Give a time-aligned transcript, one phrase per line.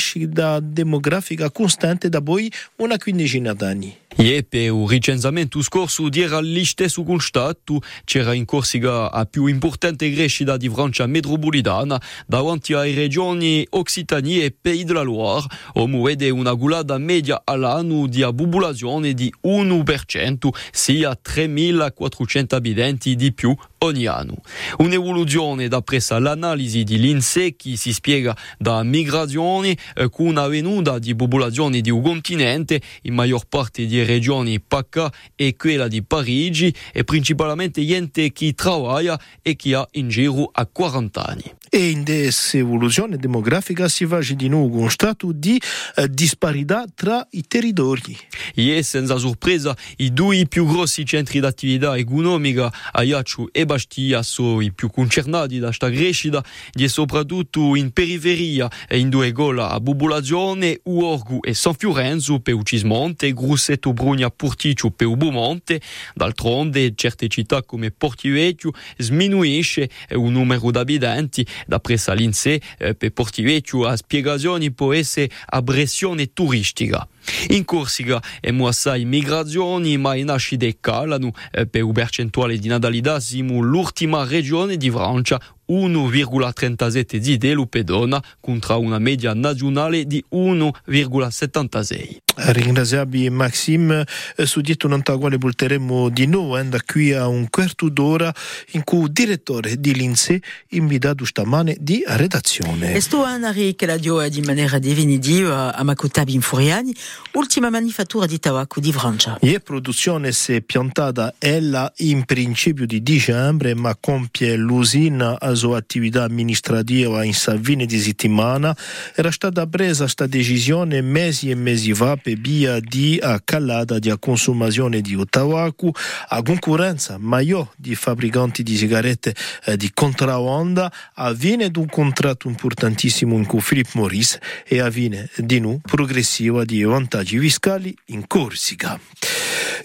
[0.61, 3.97] demografica costante da poi una quindicina d'anni.
[4.17, 10.57] E per il ricensamento scorso era l'istess constato c'era in Corsica la più importante crescita
[10.57, 16.53] di Francia metropolitana davanti alle regioni Occitanie e Pays de la Loire, o vede una
[16.55, 24.35] gulata media all'anno di popolazione di 1%, sia 3.400 abitanti di più ogni anno.
[24.79, 31.15] Un'evoluzione d'appressa l'analisi di l'INSEE che si spiega da migrazioni eh, con una venuta di
[31.15, 37.05] popolazioni di un continente, in maggior parte di regioni PACA e quella di Parigi, e
[37.05, 41.55] principalmente gente che lavora e che ha in giro a 40 anni.
[41.73, 45.57] E in questa evoluzione demografica si fa di nuovo un stato di
[45.95, 48.19] eh, disparità tra i territori.
[48.57, 54.73] E senza sorpresa i due più grossi centri d'attività economica, Ajaccio e Bastia, sono i
[54.73, 60.81] più concernati da questa crescita, e soprattutto in periferia e in due gola a popolazione,
[60.83, 65.81] Uorgu e San Fiorenzo per Ucismonte, Grosseto Brugna Porticcio per Ubomonte.
[66.15, 73.87] D'altronde, certe città come Portivecchio sminuisce il numero di abitanti D'appresa l'INSEE, eh, per Portivecchio
[73.87, 77.07] a spiegazioni può essere abbressione turistica.
[77.49, 81.33] In Corsica abbiamo assai migrazioni, ma i nascite calano.
[81.53, 88.81] Eh, per un percentuale di natalità siamo l'ultima regione di Francia, 1,37 di delupedona contro
[88.81, 92.17] una media nazionale di 1,76.
[92.43, 94.05] Ringraziabi Maxime,
[94.45, 98.33] su dietro non quale porteremo di nuovo eh, da qui a un quarto d'ora
[98.73, 100.41] in cui il direttore di Lince
[100.71, 102.95] invitato stamane di redazione.
[102.95, 106.95] E sto Anari che la dio di maniera definitiva a Makotabi in Furiani,
[107.33, 109.39] ultima manifattura di tabacco di Francia.
[109.41, 115.79] E produzione si è piantata ella in principio di dicembre, ma compie l'usina a sua
[115.79, 118.77] attività amministrativa in Savine di settimana.
[119.15, 125.01] Era stata presa questa decisione mesi e mesi fa per via di calata di consumazione
[125.01, 125.93] di tabaco,
[126.29, 129.35] a concorrenza maggiore di fabbricanti di sigarette
[129.65, 136.65] eh, di contraonda, avviene un contratto importantissimo con Philip Morris e avviene di nuovo progressiva
[136.65, 138.99] di vantaggi fiscali in Corsica.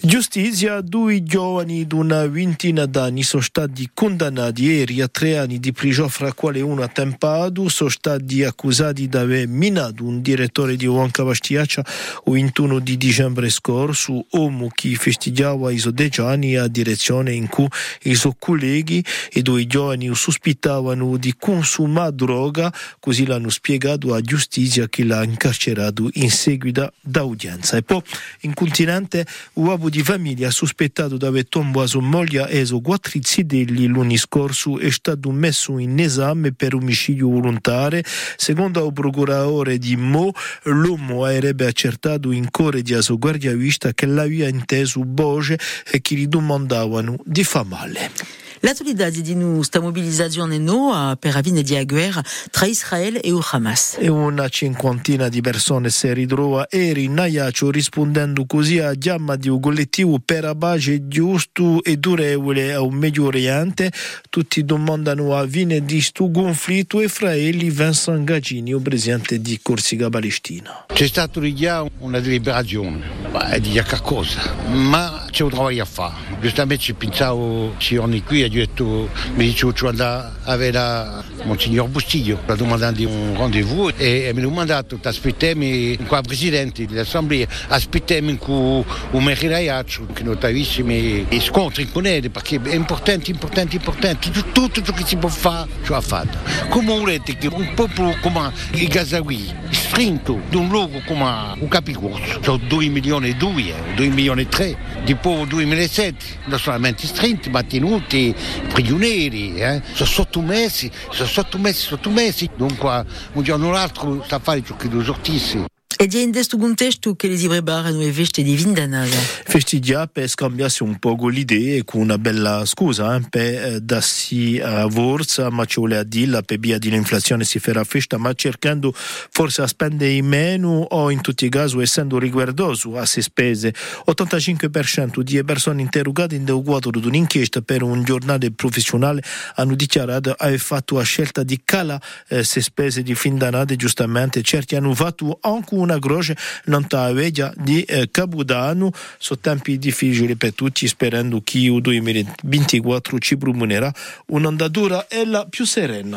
[0.02, 5.65] Giustizia, due giovani di una ventina d'anni sono stati condannati ieri a tre anni di
[5.72, 10.84] prigione, fra quali uno a Tempado, sono stati accusati di aver minato un direttore di
[10.84, 11.84] Juan Bastiaccia
[12.26, 17.48] il 21 di dicembre scorso, uomo che festeggiava i suoi dieci anni a direzione in
[17.48, 17.68] cui
[18.02, 24.88] i suoi colleghi e due giovani sospettavano di consumare droga, così l'hanno spiegato a giustizia
[24.88, 27.76] che l'ha incarcerato in seguito d'udienza.
[27.76, 28.02] E poi
[28.40, 33.86] in continente uomo di famiglia sospettato di aver tombato sua moglie e suoi quattro zitelli
[33.86, 38.02] l'anno scorso è stato messo in esame per omicidio volontario.
[38.36, 40.32] Secondo il procuratore di Mo,
[40.64, 45.58] l'uomo avrebbe accertato in core di sua guardia vista che l'aveva inteso voce
[45.90, 48.45] e che gli domandavano di fa male.
[48.66, 53.94] L'autorità di nu sta mobilizzazione no per avvine di guerra tra Israele e il Hamas.
[53.96, 59.48] E una cinquantina di persone si ritrova eri in Ayaccio rispondendo così a chiama di
[59.48, 63.92] un collettivo per la pace giusto e durevole a un Medio Oriente.
[64.28, 70.86] Tutti domandano a fine di sto conflitto Israele Vincent Gagini, il presidente di Corsica Palestina.
[70.92, 74.56] C'è stato già una deliberazione, ma di che cosa?
[74.66, 76.14] Ma c'è un lavoro a fare.
[76.40, 82.40] Giustamente ci pensavo giorni qui e ho detto, mi dicevo cioè da avere Monsignor Bustillo,
[82.46, 85.64] ha domandato un rendezvous e mi ha domandato, aspettiamo
[86.06, 92.60] qua presidente dell'assemblea, aspettiamo con un mercaiaccio che non visto i scontri con lei perché
[92.62, 96.38] è importante, importante, importante, tutto ciò che si può fare, ce l'ha fatto.
[96.68, 99.54] Come volete che un popolo come i Gazawi,
[99.86, 104.48] strinto di un luogo come un capicorso, sono 2 milioni e 2, 2 milioni e
[104.48, 108.34] 3, dopo il 2007, non solamente strinti, ma tenuti
[108.72, 109.82] prigionieri, eh?
[109.92, 114.88] sono sottomessi, sono sottomessi, sottomessi, dunque un giorno o l'altro sta a fare ciò che
[114.88, 115.75] lo sortisse.
[115.98, 119.16] E di in questo contesto che le ibrebarano e veste di vindanada.
[119.16, 124.86] Festeggiare per scambiarsi un po' l'idea con una bella scusa, eh, per eh, darsi a
[124.90, 129.62] forza, ma ci vuole a dire per via dell'inflazione si farà festa, ma cercando forse
[129.62, 133.72] a spendere meno o in tutti i casi essendo riguardoso a se spese.
[134.06, 139.22] 85% di persone interrogate in un quadro di un'inchiesta per un giornale professionale
[139.54, 141.98] hanno dichiarato aver fatto la scelta di cala
[142.28, 143.38] eh, se spese di fin
[143.76, 150.36] giustamente certi hanno fatto anche una croce non veglia di eh, Capodanno sono tempi difficili
[150.36, 153.92] per tutti sperando che il 2024 ci promunerà
[154.26, 156.14] un'andatura ella più serena